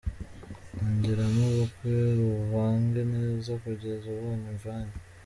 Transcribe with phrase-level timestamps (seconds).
[0.83, 1.91] Ongeramo ubuki
[2.41, 4.95] uvange neza kugeza ubonye imvanye